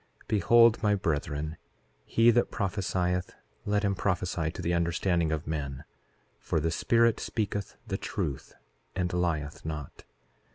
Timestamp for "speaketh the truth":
7.19-8.55